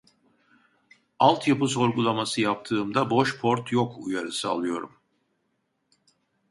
[1.19, 4.95] Altyapı sorgulama yaptığımda boş port yok uyarısı alıyorum